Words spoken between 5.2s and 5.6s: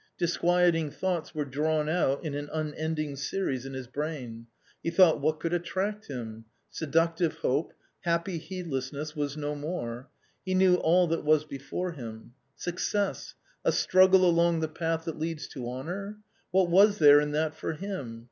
"what could